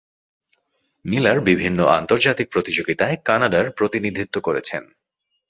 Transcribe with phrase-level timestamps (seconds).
[1.05, 4.83] Miller বিভিন্ন আন্তর্জাতিক প্রতিযোগিতায় কানাডার প্রতিনিধিত্ব করেছেন।